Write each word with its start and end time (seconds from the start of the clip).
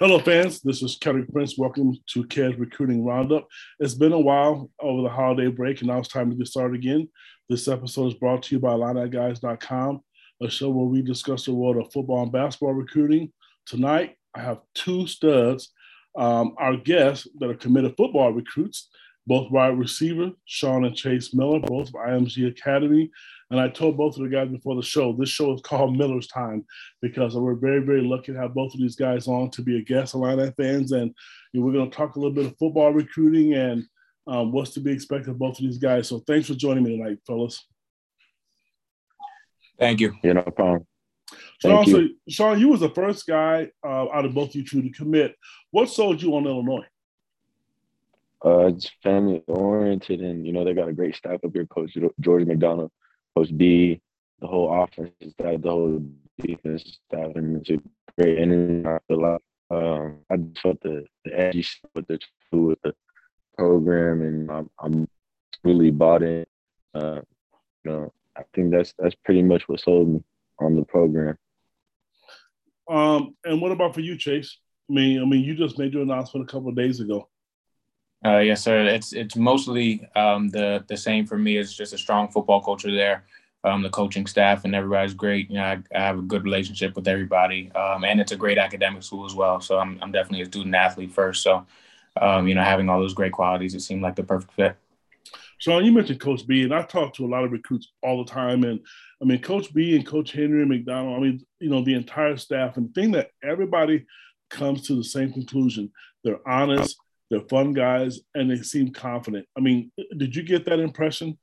Hello, 0.00 0.20
fans. 0.20 0.60
This 0.60 0.80
is 0.80 0.96
Kelly 0.96 1.24
Prince. 1.24 1.58
Welcome 1.58 1.92
to 2.10 2.22
CARES 2.22 2.54
Recruiting 2.54 3.04
Roundup. 3.04 3.48
It's 3.80 3.94
been 3.94 4.12
a 4.12 4.20
while 4.20 4.70
over 4.78 5.02
the 5.02 5.08
holiday 5.08 5.48
break, 5.48 5.80
and 5.80 5.88
now 5.88 5.98
it's 5.98 6.06
time 6.06 6.30
to 6.30 6.36
get 6.36 6.46
started 6.46 6.76
again. 6.76 7.08
This 7.48 7.66
episode 7.66 8.06
is 8.06 8.14
brought 8.14 8.44
to 8.44 8.54
you 8.54 8.60
by 8.60 8.74
IlliniGuys.com, 8.74 10.00
a 10.40 10.48
show 10.48 10.70
where 10.70 10.86
we 10.86 11.02
discuss 11.02 11.46
the 11.46 11.52
world 11.52 11.78
of 11.78 11.92
football 11.92 12.22
and 12.22 12.30
basketball 12.30 12.74
recruiting. 12.74 13.32
Tonight, 13.66 14.14
I 14.36 14.42
have 14.42 14.60
two 14.72 15.08
studs, 15.08 15.72
um, 16.16 16.54
our 16.58 16.76
guests 16.76 17.26
that 17.40 17.50
are 17.50 17.54
committed 17.54 17.96
football 17.96 18.32
recruits, 18.32 18.90
both 19.28 19.50
wide 19.50 19.78
receiver, 19.78 20.30
Sean 20.46 20.86
and 20.86 20.96
Chase 20.96 21.34
Miller, 21.34 21.60
both 21.60 21.88
of 21.88 21.94
IMG 21.94 22.48
Academy, 22.48 23.10
and 23.50 23.60
I 23.60 23.68
told 23.68 23.96
both 23.96 24.16
of 24.16 24.22
the 24.22 24.28
guys 24.28 24.48
before 24.48 24.74
the 24.74 24.82
show, 24.82 25.12
this 25.12 25.28
show 25.28 25.52
is 25.52 25.60
called 25.60 25.96
Miller's 25.96 26.26
Time 26.26 26.64
because 27.00 27.34
we're 27.34 27.54
very, 27.54 27.80
very 27.80 28.02
lucky 28.02 28.32
to 28.32 28.38
have 28.38 28.54
both 28.54 28.74
of 28.74 28.80
these 28.80 28.96
guys 28.96 29.28
on 29.28 29.50
to 29.52 29.62
be 29.62 29.78
a 29.78 29.82
guest 29.82 30.14
of 30.14 30.22
Illini 30.22 30.52
fans. 30.56 30.92
And 30.92 31.14
you 31.52 31.60
know, 31.60 31.66
we're 31.66 31.72
going 31.72 31.90
to 31.90 31.96
talk 31.96 32.16
a 32.16 32.18
little 32.18 32.34
bit 32.34 32.46
of 32.46 32.58
football 32.58 32.92
recruiting 32.92 33.54
and 33.54 33.84
um, 34.26 34.52
what's 34.52 34.72
to 34.72 34.80
be 34.80 34.92
expected 34.92 35.30
of 35.30 35.38
both 35.38 35.58
of 35.58 35.64
these 35.64 35.78
guys. 35.78 36.08
So 36.08 36.20
thanks 36.26 36.48
for 36.48 36.54
joining 36.54 36.84
me 36.84 36.96
tonight, 36.96 37.18
fellas. 37.26 37.64
Thank 39.78 40.00
you. 40.00 40.14
Yeah, 40.22 40.32
no 40.32 40.42
problem. 40.42 40.86
Sean, 41.62 41.86
so, 41.86 42.08
Sean, 42.28 42.58
you 42.58 42.68
was 42.68 42.80
the 42.80 42.90
first 42.90 43.26
guy 43.26 43.68
uh, 43.84 44.10
out 44.10 44.24
of 44.24 44.34
both 44.34 44.54
you 44.54 44.64
two 44.64 44.82
to 44.82 44.90
commit. 44.90 45.34
What 45.70 45.88
sold 45.88 46.22
you 46.22 46.34
on 46.34 46.46
Illinois? 46.46 46.86
Uh, 48.44 48.66
it's 48.66 48.90
family 49.02 49.42
oriented, 49.48 50.20
and 50.20 50.46
you 50.46 50.52
know 50.52 50.64
they 50.64 50.74
got 50.74 50.88
a 50.88 50.92
great 50.92 51.16
staff 51.16 51.40
up 51.44 51.50
here. 51.52 51.66
Coach 51.66 51.96
George 52.20 52.46
McDonald 52.46 52.92
Coach 53.36 53.56
B, 53.56 54.00
the 54.40 54.46
whole 54.46 54.82
offense 54.82 55.10
staff, 55.30 55.60
the 55.60 55.70
whole 55.70 56.02
defense 56.38 56.98
staff, 57.08 57.32
and 57.34 57.56
it's 57.56 57.70
a 57.70 57.78
great 58.16 58.38
energy. 58.38 58.86
Um, 59.70 60.18
I 60.30 60.36
just 60.36 60.60
felt 60.60 60.80
the 60.82 61.04
the 61.24 61.38
edgy 61.38 61.66
with 61.94 62.06
the 62.06 62.18
with 62.52 62.78
the 62.82 62.94
program, 63.56 64.22
and 64.22 64.50
I'm, 64.50 64.70
I'm 64.78 65.08
really 65.64 65.90
bought 65.90 66.22
in. 66.22 66.46
Uh, 66.94 67.20
you 67.84 67.90
know, 67.90 68.12
I 68.36 68.42
think 68.54 68.70
that's 68.70 68.94
that's 68.98 69.16
pretty 69.24 69.42
much 69.42 69.68
what 69.68 69.80
sold 69.80 70.08
me 70.08 70.24
on 70.60 70.76
the 70.76 70.84
program. 70.84 71.36
Um, 72.88 73.36
and 73.44 73.60
what 73.60 73.72
about 73.72 73.94
for 73.94 74.00
you, 74.00 74.16
Chase? 74.16 74.58
I 74.88 74.94
mean, 74.94 75.20
I 75.20 75.24
mean, 75.26 75.44
you 75.44 75.54
just 75.54 75.78
made 75.78 75.92
your 75.92 76.02
announcement 76.02 76.48
a 76.48 76.52
couple 76.52 76.70
of 76.70 76.76
days 76.76 77.00
ago. 77.00 77.28
Uh, 78.24 78.38
yes, 78.38 78.62
sir. 78.62 78.84
It's 78.84 79.12
it's 79.12 79.36
mostly 79.36 80.08
um, 80.16 80.48
the 80.48 80.84
the 80.88 80.96
same 80.96 81.26
for 81.26 81.38
me. 81.38 81.56
It's 81.56 81.72
just 81.72 81.92
a 81.92 81.98
strong 81.98 82.28
football 82.28 82.60
culture 82.60 82.90
there. 82.90 83.24
Um, 83.64 83.82
the 83.82 83.90
coaching 83.90 84.26
staff 84.26 84.64
and 84.64 84.74
everybody's 84.74 85.14
great. 85.14 85.50
You 85.50 85.56
know, 85.56 85.64
I, 85.64 85.82
I 85.94 86.00
have 86.00 86.18
a 86.18 86.22
good 86.22 86.44
relationship 86.44 86.94
with 86.96 87.08
everybody, 87.08 87.70
um, 87.72 88.04
and 88.04 88.20
it's 88.20 88.32
a 88.32 88.36
great 88.36 88.58
academic 88.58 89.02
school 89.02 89.24
as 89.24 89.34
well. 89.34 89.60
So 89.60 89.78
I'm 89.78 89.98
I'm 90.02 90.12
definitely 90.12 90.42
a 90.42 90.46
student 90.46 90.74
athlete 90.74 91.12
first. 91.12 91.42
So, 91.42 91.64
um, 92.20 92.48
you 92.48 92.54
know, 92.54 92.62
having 92.62 92.88
all 92.88 93.00
those 93.00 93.14
great 93.14 93.32
qualities, 93.32 93.74
it 93.74 93.80
seemed 93.80 94.02
like 94.02 94.16
the 94.16 94.24
perfect 94.24 94.52
fit. 94.52 94.76
Sean, 95.58 95.84
you 95.84 95.92
mentioned 95.92 96.20
Coach 96.20 96.46
B, 96.46 96.62
and 96.62 96.74
I 96.74 96.82
talk 96.82 97.14
to 97.14 97.24
a 97.24 97.28
lot 97.28 97.44
of 97.44 97.50
recruits 97.52 97.90
all 98.02 98.24
the 98.24 98.30
time. 98.30 98.62
And 98.64 98.80
I 99.20 99.24
mean, 99.24 99.42
Coach 99.42 99.72
B 99.74 99.96
and 99.96 100.06
Coach 100.06 100.32
Henry 100.32 100.60
and 100.60 100.70
McDonald, 100.70 101.16
I 101.16 101.20
mean, 101.20 101.44
you 101.58 101.68
know, 101.68 101.84
the 101.84 101.94
entire 101.94 102.36
staff, 102.36 102.76
and 102.76 102.88
the 102.88 103.00
thing 103.00 103.12
that 103.12 103.30
everybody 103.42 104.06
comes 104.50 104.86
to 104.86 104.94
the 104.94 105.04
same 105.04 105.32
conclusion 105.32 105.92
they're 106.24 106.46
honest, 106.48 106.96
they're 107.30 107.40
fun 107.40 107.72
guys, 107.72 108.20
and 108.34 108.50
they 108.50 108.56
seem 108.62 108.92
confident. 108.92 109.46
I 109.56 109.60
mean, 109.60 109.92
did 110.16 110.34
you 110.34 110.42
get 110.42 110.64
that 110.66 110.80
impression? 110.80 111.38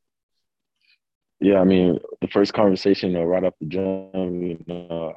Yeah, 1.39 1.59
I 1.59 1.63
mean, 1.63 1.99
the 2.21 2.27
first 2.27 2.53
conversation, 2.53 3.11
you 3.11 3.17
know, 3.17 3.25
right 3.25 3.43
off 3.43 3.53
the 3.59 3.67
jump, 3.67 4.13
you 4.15 4.63
know, 4.67 5.13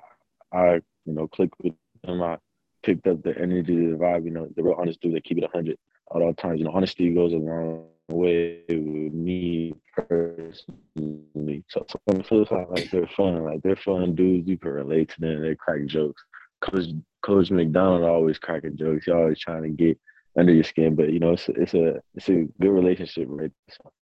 I, 0.52 0.74
you 1.04 1.14
know, 1.14 1.28
clicked 1.28 1.54
with 1.62 1.74
them. 2.04 2.22
I 2.22 2.38
picked 2.82 3.06
up 3.06 3.22
the 3.22 3.36
energy, 3.38 3.76
the 3.76 3.96
vibe, 3.96 4.24
you 4.24 4.30
know, 4.30 4.48
the 4.56 4.62
real 4.62 4.76
honest 4.78 5.00
dude 5.00 5.14
They 5.14 5.20
keep 5.20 5.38
it 5.38 5.42
100 5.42 5.78
at 6.14 6.22
all 6.22 6.34
times. 6.34 6.58
You 6.58 6.64
know, 6.64 6.72
honesty 6.72 7.14
goes 7.14 7.32
a 7.32 7.36
long 7.36 7.86
way 8.08 8.62
with 8.68 9.12
me 9.14 9.74
personally. 9.96 11.64
So, 11.68 11.86
so 11.88 12.00
on 12.10 12.18
the 12.18 12.24
flip 12.24 12.48
side, 12.48 12.66
like 12.70 12.90
they're 12.90 13.08
fun, 13.16 13.44
like 13.44 13.62
they're 13.62 13.76
fun 13.76 14.14
dudes. 14.14 14.48
You 14.48 14.58
can 14.58 14.70
relate 14.70 15.10
to 15.10 15.20
them. 15.20 15.42
They 15.42 15.54
crack 15.54 15.86
jokes. 15.86 16.22
Coach 16.60 16.86
Coach 17.22 17.50
McDonald 17.50 18.04
always 18.04 18.38
cracking 18.38 18.76
jokes. 18.76 19.04
He 19.04 19.12
always 19.12 19.38
trying 19.38 19.62
to 19.62 19.68
get 19.68 19.98
under 20.38 20.52
your 20.52 20.64
skin. 20.64 20.94
But 20.94 21.12
you 21.12 21.18
know, 21.18 21.32
it's 21.32 21.48
it's 21.48 21.74
a 21.74 22.00
it's 22.14 22.28
a 22.28 22.46
good 22.60 22.70
relationship, 22.70 23.26
right? 23.28 23.52
So. 23.70 23.92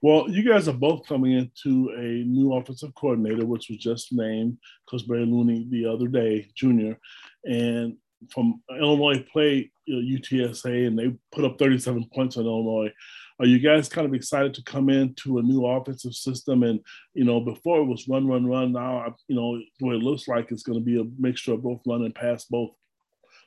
Well, 0.00 0.28
you 0.28 0.42
guys 0.42 0.66
are 0.66 0.72
both 0.72 1.06
coming 1.06 1.32
into 1.32 1.90
a 1.96 2.24
new 2.26 2.52
offensive 2.54 2.92
coordinator, 2.96 3.46
which 3.46 3.68
was 3.68 3.78
just 3.78 4.12
named 4.12 4.58
Coach 4.90 5.06
Barry 5.06 5.26
Lunney 5.26 5.70
the 5.70 5.86
other 5.86 6.08
day, 6.08 6.50
Junior, 6.56 6.98
and 7.44 7.96
from 8.32 8.62
Illinois 8.70 9.24
played 9.32 9.70
UTSA, 9.88 10.88
and 10.88 10.98
they 10.98 11.14
put 11.30 11.44
up 11.44 11.58
37 11.58 12.08
points 12.14 12.36
on 12.36 12.46
Illinois. 12.46 12.92
Are 13.38 13.46
you 13.46 13.58
guys 13.58 13.88
kind 13.88 14.06
of 14.06 14.14
excited 14.14 14.54
to 14.54 14.62
come 14.64 14.88
into 14.88 15.38
a 15.38 15.42
new 15.42 15.66
offensive 15.66 16.14
system? 16.14 16.62
And 16.62 16.80
you 17.14 17.24
know, 17.24 17.40
before 17.40 17.80
it 17.80 17.86
was 17.86 18.08
run, 18.08 18.26
run, 18.26 18.46
run. 18.46 18.72
Now, 18.72 19.14
you 19.28 19.36
know, 19.36 19.60
way 19.80 19.96
it 19.96 20.02
looks 20.02 20.28
like 20.28 20.50
it's 20.50 20.62
going 20.62 20.78
to 20.78 20.84
be 20.84 21.00
a 21.00 21.04
mixture 21.18 21.52
of 21.52 21.62
both 21.62 21.80
run 21.86 22.04
and 22.04 22.14
pass, 22.14 22.44
both 22.44 22.70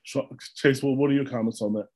Chase, 0.06 0.84
well, 0.84 0.96
what 0.96 1.10
are 1.10 1.14
your 1.14 1.26
comments 1.26 1.62
on 1.62 1.74
that? 1.74 1.88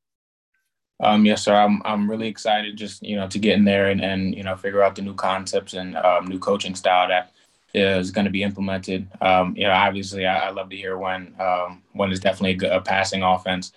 Um, 1.01 1.25
yes, 1.25 1.43
sir. 1.43 1.55
I'm 1.55 1.81
I'm 1.85 2.09
really 2.09 2.27
excited 2.27 2.75
just 2.75 3.01
you 3.03 3.15
know 3.15 3.27
to 3.27 3.39
get 3.39 3.57
in 3.57 3.63
there 3.63 3.89
and, 3.89 4.01
and 4.01 4.35
you 4.35 4.43
know 4.43 4.55
figure 4.57 4.83
out 4.83 4.95
the 4.95 5.01
new 5.01 5.13
concepts 5.13 5.73
and 5.73 5.95
um, 5.95 6.27
new 6.27 6.39
coaching 6.39 6.75
style 6.75 7.07
that 7.07 7.31
is 7.73 8.11
going 8.11 8.25
to 8.25 8.31
be 8.31 8.43
implemented. 8.43 9.07
Um, 9.21 9.55
you 9.55 9.63
know, 9.63 9.71
obviously, 9.71 10.25
I, 10.25 10.47
I 10.47 10.49
love 10.49 10.69
to 10.69 10.75
hear 10.75 10.97
when 10.97 11.35
um, 11.39 11.83
when 11.93 12.11
it's 12.11 12.19
definitely 12.19 12.67
a 12.67 12.81
passing 12.81 13.23
offense. 13.23 13.71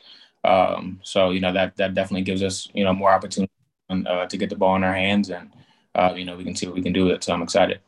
Um, 0.44 0.98
so 1.04 1.30
you 1.30 1.40
know 1.40 1.52
that 1.52 1.76
that 1.76 1.94
definitely 1.94 2.22
gives 2.22 2.42
us 2.42 2.68
you 2.74 2.82
know 2.82 2.92
more 2.92 3.12
opportunity 3.12 3.52
uh, 3.90 4.26
to 4.26 4.36
get 4.36 4.50
the 4.50 4.56
ball 4.56 4.74
in 4.74 4.82
our 4.82 4.94
hands 4.94 5.30
and 5.30 5.52
uh, 5.94 6.14
you 6.16 6.24
know 6.24 6.36
we 6.36 6.44
can 6.44 6.56
see 6.56 6.66
what 6.66 6.74
we 6.74 6.82
can 6.82 6.92
do 6.92 7.04
with 7.04 7.14
it. 7.14 7.24
So 7.24 7.32
I'm 7.32 7.42
excited. 7.42 7.80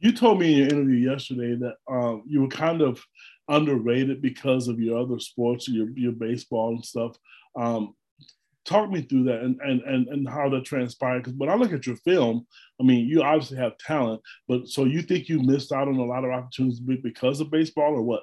You 0.00 0.12
told 0.12 0.40
me 0.40 0.52
in 0.52 0.58
your 0.58 0.68
interview 0.68 1.10
yesterday 1.10 1.54
that 1.56 1.76
um, 1.90 2.24
you 2.26 2.42
were 2.42 2.48
kind 2.48 2.82
of 2.82 3.02
underrated 3.50 4.22
because 4.22 4.68
of 4.68 4.80
your 4.80 4.98
other 4.98 5.18
sports, 5.18 5.68
your 5.68 5.90
your 5.90 6.12
baseball 6.12 6.70
and 6.70 6.84
stuff. 6.84 7.16
Um, 7.56 7.94
talk 8.64 8.90
me 8.90 9.02
through 9.02 9.24
that 9.24 9.40
and 9.40 9.60
and 9.60 9.82
and, 9.82 10.08
and 10.08 10.28
how 10.28 10.48
that 10.50 10.64
transpired. 10.64 11.24
Because 11.24 11.34
when 11.34 11.50
I 11.50 11.54
look 11.54 11.72
at 11.72 11.86
your 11.86 11.96
film, 11.96 12.46
I 12.80 12.84
mean, 12.84 13.06
you 13.06 13.22
obviously 13.22 13.58
have 13.58 13.76
talent, 13.78 14.22
but 14.48 14.68
so 14.68 14.84
you 14.84 15.02
think 15.02 15.28
you 15.28 15.42
missed 15.42 15.72
out 15.72 15.88
on 15.88 15.96
a 15.96 16.04
lot 16.04 16.24
of 16.24 16.30
opportunities 16.30 16.80
because 16.80 17.40
of 17.40 17.50
baseball, 17.50 17.94
or 17.94 18.02
what? 18.02 18.22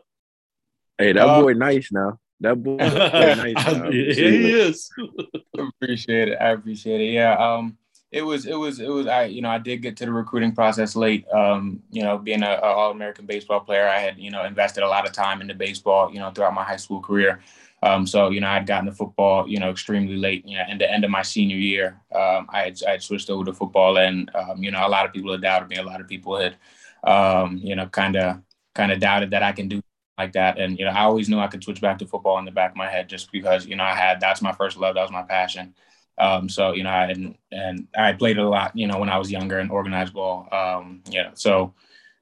Hey, 0.98 1.12
that 1.12 1.28
uh, 1.28 1.42
boy 1.42 1.54
nice 1.54 1.92
now. 1.92 2.20
That 2.40 2.62
boy, 2.62 2.78
nice 2.78 3.56
now. 3.56 3.92
he 3.92 4.52
is. 4.54 4.90
appreciate 5.58 6.30
it. 6.30 6.38
I 6.40 6.50
appreciate 6.50 7.02
it. 7.02 7.14
Yeah. 7.14 7.36
Um 7.36 7.78
it 8.12 8.22
was 8.22 8.45
it 8.45 8.56
was 8.56 8.79
it 8.79 8.88
was 8.88 9.07
I 9.07 9.25
you 9.25 9.41
know 9.41 9.50
I 9.50 9.57
did 9.57 9.81
get 9.81 9.97
to 9.97 10.06
the 10.06 10.12
recruiting 10.12 10.53
process 10.53 10.95
late. 10.95 11.25
Um, 11.31 11.84
you 11.91 12.03
know, 12.03 12.18
being 12.18 12.44
a, 12.44 12.51
a 12.51 12.62
All 12.62 12.91
American 12.91 13.25
baseball 13.25 13.59
player, 13.59 13.88
I 13.88 14.00
had 14.00 14.18
you 14.18 14.31
know 14.31 14.45
invested 14.45 14.84
a 14.84 14.88
lot 14.88 15.06
of 15.06 15.13
time 15.13 15.41
into 15.41 15.53
baseball. 15.53 16.12
You 16.12 16.19
know, 16.19 16.31
throughout 16.31 16.53
my 16.53 16.63
high 16.63 16.78
school 16.78 17.01
career. 17.01 17.41
Um, 17.84 18.07
so 18.07 18.29
you 18.29 18.40
know, 18.41 18.47
I 18.47 18.56
had 18.56 18.68
gotten 18.68 18.85
to 18.85 18.94
football 18.94 19.47
you 19.47 19.59
know 19.59 19.69
extremely 19.69 20.16
late. 20.16 20.45
You 20.47 20.57
know, 20.57 20.63
in 20.69 20.78
the 20.78 20.90
end 20.91 21.03
of 21.03 21.12
my 21.12 21.22
senior 21.22 21.57
year, 21.57 22.00
um, 22.16 22.47
I 22.50 22.62
had 22.63 22.79
I 22.88 22.91
had 22.91 23.03
switched 23.03 23.29
over 23.29 23.44
to 23.45 23.53
football, 23.53 23.97
and 23.97 24.31
um, 24.35 24.63
you 24.63 24.72
know, 24.72 24.85
a 24.85 24.89
lot 24.89 25.06
of 25.06 25.12
people 25.13 25.31
had 25.34 25.41
doubted 25.41 25.69
me. 25.69 25.75
A 25.75 25.84
lot 25.84 26.00
of 26.00 26.07
people 26.07 26.38
had 26.38 26.56
um, 27.03 27.57
you 27.62 27.75
know 27.75 27.88
kind 27.88 28.16
of 28.16 28.41
kind 28.74 28.91
of 28.91 29.00
doubted 29.00 29.31
that 29.31 29.44
I 29.44 29.51
can 29.51 29.68
do 29.68 29.81
like 30.18 30.31
that. 30.34 30.57
And 30.59 30.79
you 30.79 30.85
know, 30.85 30.91
I 30.91 31.01
always 31.01 31.28
knew 31.28 31.39
I 31.39 31.47
could 31.47 31.63
switch 31.63 31.81
back 31.81 32.00
to 32.00 32.07
football 32.07 32.39
in 32.39 32.45
the 32.45 32.51
back 32.51 32.72
of 32.72 32.78
my 32.78 32.88
head 32.89 33.09
just 33.09 33.31
because 33.34 33.66
you 33.66 33.75
know 33.75 33.84
I 33.84 33.95
had 33.95 34.22
that's 34.22 34.41
my 34.41 34.53
first 34.53 34.78
love, 34.78 34.95
that 34.95 35.01
was 35.01 35.12
my 35.12 35.24
passion. 35.24 35.75
Um, 36.18 36.50
so 36.50 36.74
you 36.74 36.84
know, 36.84 36.90
I 36.90 37.14
and, 37.52 37.88
I 37.98 38.14
played 38.14 38.38
a 38.38 38.48
lot, 38.48 38.76
you 38.76 38.88
know, 38.88 38.98
when 38.98 39.10
I 39.10 39.18
was 39.18 39.32
younger 39.32 39.60
and 39.60 39.72
organized 39.72 40.14
ball. 40.14 40.48
Um, 40.52 41.04
yeah, 41.10 41.32
so 41.36 41.74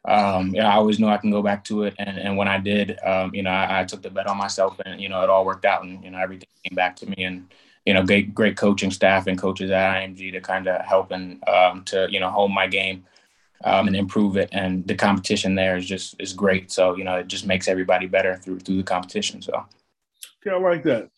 um, 0.05 0.53
yeah, 0.53 0.67
I 0.69 0.75
always 0.75 0.99
knew 0.99 1.07
I 1.07 1.17
can 1.17 1.31
go 1.31 1.41
back 1.41 1.63
to 1.65 1.83
it, 1.83 1.95
and, 1.97 2.17
and 2.17 2.37
when 2.37 2.47
I 2.47 2.59
did, 2.59 2.99
um, 3.03 3.33
you 3.33 3.41
know, 3.41 3.49
I, 3.49 3.81
I, 3.81 3.83
took 3.85 4.01
the 4.01 4.09
bet 4.09 4.27
on 4.27 4.37
myself, 4.37 4.79
and 4.85 5.01
you 5.01 5.09
know, 5.09 5.21
it 5.23 5.29
all 5.29 5.45
worked 5.45 5.65
out, 5.65 5.83
and 5.83 6.03
you 6.03 6.11
know, 6.11 6.19
everything 6.19 6.47
came 6.63 6.75
back 6.75 6.95
to 6.97 7.09
me, 7.09 7.23
and 7.23 7.51
you 7.85 7.93
know, 7.93 8.03
great 8.03 8.35
great 8.35 8.57
coaching 8.57 8.91
staff 8.91 9.27
and 9.27 9.39
coaches 9.39 9.71
at 9.71 9.95
IMG 9.95 10.31
to 10.33 10.41
kind 10.41 10.67
of 10.67 10.85
help 10.85 11.11
and 11.11 11.43
um, 11.47 11.83
to 11.85 12.07
you 12.09 12.19
know 12.19 12.29
hone 12.29 12.53
my 12.53 12.67
game 12.67 13.05
um, 13.63 13.87
and 13.87 13.95
improve 13.95 14.37
it, 14.37 14.49
and 14.51 14.85
the 14.87 14.95
competition 14.95 15.55
there 15.55 15.77
is 15.77 15.87
just 15.87 16.15
is 16.19 16.33
great. 16.33 16.71
So 16.71 16.95
you 16.95 17.03
know, 17.03 17.15
it 17.15 17.27
just 17.27 17.47
makes 17.47 17.67
everybody 17.67 18.05
better 18.05 18.35
through 18.37 18.59
through 18.59 18.77
the 18.77 18.83
competition. 18.83 19.41
So. 19.41 19.65
Yeah, 20.45 20.53
I 20.53 20.57
like 20.59 20.83
that. 20.83 21.09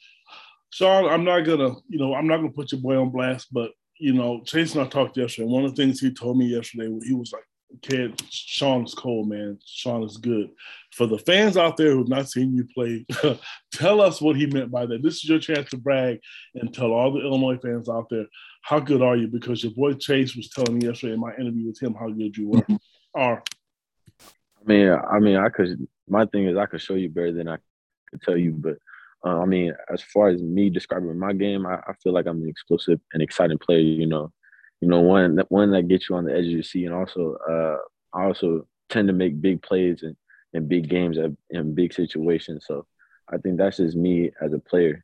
Sean, 0.72 1.10
I'm 1.10 1.24
not 1.24 1.42
gonna, 1.42 1.76
you 1.88 2.00
know, 2.00 2.14
I'm 2.14 2.28
not 2.28 2.38
gonna 2.38 2.52
put 2.52 2.72
your 2.72 2.82
boy 2.82 3.00
on 3.00 3.10
blast, 3.10 3.48
but 3.52 3.72
you 4.00 4.14
know, 4.14 4.42
Chase 4.46 4.76
and 4.76 4.84
I 4.84 4.88
talked 4.88 5.18
yesterday. 5.18 5.48
One 5.48 5.66
of 5.66 5.76
the 5.76 5.82
things 5.82 6.00
he 6.00 6.14
told 6.14 6.38
me 6.38 6.46
yesterday, 6.46 6.88
he 7.04 7.14
was 7.14 7.32
like, 7.32 7.44
"Kid, 7.82 8.22
Sean 8.30 8.84
is 8.84 8.94
cold, 8.94 9.30
man. 9.30 9.58
Sean 9.66 10.04
is 10.04 10.18
good." 10.18 10.50
For 10.94 11.08
the 11.08 11.18
fans 11.18 11.58
out 11.58 11.78
there 11.78 11.92
who've 11.92 12.08
not 12.08 12.30
seen 12.30 12.54
you 12.54 12.68
play, 12.76 13.06
tell 13.72 14.02
us 14.02 14.22
what 14.22 14.36
he 14.36 14.46
meant 14.46 14.72
by 14.72 14.86
that. 14.86 15.02
This 15.02 15.16
is 15.16 15.26
your 15.26 15.40
chance 15.40 15.70
to 15.70 15.78
brag 15.78 16.20
and 16.54 16.74
tell 16.74 16.92
all 16.92 17.12
the 17.12 17.22
Illinois 17.22 17.58
fans 17.58 17.90
out 17.90 18.08
there 18.10 18.26
how 18.68 18.82
good 18.82 19.02
are 19.02 19.16
you? 19.16 19.28
Because 19.28 19.64
your 19.64 19.72
boy 19.72 19.94
Chase 19.94 20.36
was 20.36 20.50
telling 20.50 20.78
me 20.78 20.88
yesterday 20.88 21.14
in 21.14 21.22
my 21.22 21.34
interview 21.36 21.68
with 21.68 21.82
him 21.82 21.94
how 21.94 22.10
good 22.10 22.36
you 22.36 22.50
were. 22.50 22.60
Mm-hmm. 22.60 22.76
Are. 23.16 23.42
I 24.22 24.66
mean, 24.66 24.90
I 24.90 25.20
mean, 25.20 25.38
I 25.38 25.48
could. 25.48 25.88
My 26.08 26.26
thing 26.26 26.48
is, 26.48 26.58
I 26.58 26.66
could 26.66 26.82
show 26.82 26.96
you 26.96 27.08
better 27.08 27.32
than 27.32 27.48
I 27.48 27.58
could 28.10 28.22
tell 28.22 28.36
you. 28.36 28.52
But 28.52 28.78
uh, 29.26 29.42
I 29.42 29.46
mean, 29.46 29.74
as 29.92 30.02
far 30.02 30.30
as 30.30 30.42
me 30.42 30.70
describing 30.70 31.18
my 31.18 31.34
game, 31.34 31.66
I, 31.66 31.76
I, 31.88 31.94
feel 32.04 32.14
like 32.14 32.28
I'm 32.28 32.42
an 32.44 32.50
explosive 32.50 33.00
and 33.14 33.22
exciting 33.22 33.58
player. 33.58 33.80
You 33.80 34.06
know, 34.06 34.32
you 34.80 34.88
know 34.88 35.02
one 35.02 35.36
that 35.36 35.52
one 35.52 35.72
that 35.72 35.88
gets 35.88 36.10
you 36.10 36.16
on 36.16 36.26
the 36.26 36.34
edge 36.34 36.46
of 36.46 36.52
your 36.52 36.64
seat, 36.64 36.86
and 36.86 36.94
also 36.94 37.36
uh, 37.50 37.78
I 38.18 38.26
also 38.26 38.68
tend 38.90 39.08
to 39.08 39.14
make 39.14 39.42
big 39.42 39.62
plays 39.62 40.04
and 40.04 40.16
in 40.54 40.68
big 40.68 40.88
games 40.88 41.18
in 41.50 41.76
big 41.76 41.94
situations. 41.94 42.66
So 42.68 42.86
I 43.32 43.38
think 43.38 43.58
that's 43.58 43.78
just 43.78 43.98
me 43.98 44.32
as 44.42 44.54
a 44.54 44.60
player. 44.60 45.04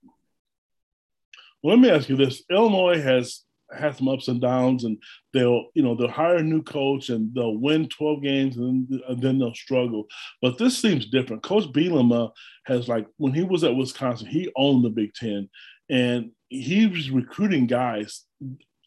Well, 1.62 1.76
let 1.76 1.82
me 1.82 1.90
ask 1.90 2.08
you 2.08 2.16
this: 2.16 2.44
Illinois 2.50 3.02
has 3.02 3.44
had 3.76 3.98
some 3.98 4.08
ups 4.08 4.28
and 4.28 4.42
downs, 4.42 4.84
and 4.84 4.98
they'll 5.34 5.68
you 5.74 5.84
know 5.84 5.96
they'll 5.96 6.08
hire 6.08 6.38
a 6.38 6.44
new 6.44 6.62
coach 6.62 7.10
and 7.10 7.34
they'll 7.34 7.58
win 7.58 7.90
12 7.90 8.22
games 8.22 8.58
and 8.58 8.88
then, 8.88 9.02
and 9.08 9.22
then 9.22 9.40
they'll 9.40 9.54
struggle. 9.54 10.06
But 10.42 10.58
this 10.58 10.78
seems 10.78 11.08
different. 11.08 11.44
Coach 11.44 11.66
Bielema 11.66 12.32
has 12.66 12.88
like 12.88 13.08
when 13.18 13.34
he 13.34 13.44
was 13.44 13.64
at 13.64 13.76
Wisconsin, 13.76 14.28
he 14.28 14.52
owned 14.56 14.84
the 14.84 14.90
Big 14.90 15.14
Ten, 15.14 15.50
and 15.90 16.32
he 16.50 16.88
was 16.88 17.10
recruiting 17.10 17.68
guys. 17.68 18.24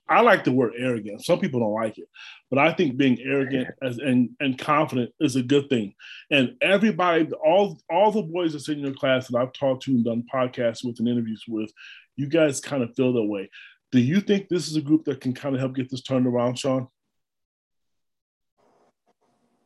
I 0.09 0.21
like 0.21 0.45
the 0.45 0.53
word 0.53 0.75
arrogant. 0.79 1.25
Some 1.25 1.41
people 1.41 1.59
don't 1.59 1.75
like 1.75 1.99
it, 1.99 2.09
but 2.49 2.61
I 2.61 2.73
think 2.73 2.97
being 2.97 3.19
arrogant 3.21 3.69
as, 3.83 3.99
and 3.99 4.31
and 4.41 4.59
confident 4.59 5.13
is 5.21 5.37
a 5.37 5.43
good 5.43 5.69
thing. 5.69 5.95
And 6.31 6.57
everybody, 6.63 7.29
all 7.45 7.81
all 7.91 8.13
the 8.13 8.23
boys 8.23 8.53
that's 8.53 8.69
in 8.69 8.79
your 8.79 8.95
class 8.95 9.29
that 9.29 9.39
I've 9.39 9.53
talked 9.53 9.83
to 9.85 9.91
and 9.93 10.05
done 10.05 10.25
podcasts 10.33 10.85
with 10.85 11.01
and 11.01 11.09
interviews 11.09 11.45
with, 11.49 11.73
you 12.17 12.29
guys 12.29 12.61
kind 12.61 12.83
of 12.83 12.95
feel 12.95 13.13
that 13.15 13.25
way. 13.25 13.51
Do 13.97 14.03
you 14.03 14.21
think 14.21 14.51
this 14.51 14.69
is 14.69 14.77
a 14.77 14.83
group 14.83 15.07
that 15.07 15.23
can 15.23 15.33
kind 15.33 15.55
of 15.55 15.61
help 15.63 15.75
get 15.75 15.91
this 15.91 16.03
turned 16.03 16.27
around, 16.27 16.59
Sean? 16.59 16.87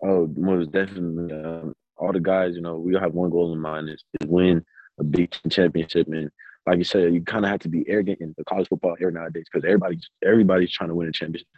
Oh, 0.00 0.32
most 0.36 0.70
definitely. 0.70 1.34
Um, 1.34 1.74
all 1.96 2.12
the 2.12 2.20
guys, 2.20 2.54
you 2.54 2.62
know, 2.62 2.76
we 2.76 2.94
all 2.94 3.00
have 3.00 3.12
one 3.12 3.30
goal 3.30 3.52
in 3.52 3.58
mind 3.58 3.88
is, 3.88 4.04
is 4.20 4.28
win 4.28 4.64
a 5.00 5.02
Big 5.02 5.34
championship. 5.50 6.06
And 6.06 6.30
like 6.64 6.78
you 6.78 6.84
said, 6.84 7.12
you 7.12 7.22
kind 7.22 7.44
of 7.44 7.50
have 7.50 7.58
to 7.62 7.68
be 7.68 7.84
arrogant 7.88 8.20
in 8.20 8.32
the 8.38 8.44
college 8.44 8.68
football 8.68 8.94
era 9.00 9.10
nowadays 9.10 9.46
because 9.52 9.64
everybody's 9.66 10.08
everybody's 10.24 10.70
trying 10.70 10.90
to 10.90 10.94
win 10.94 11.08
a 11.08 11.12
championship. 11.12 11.48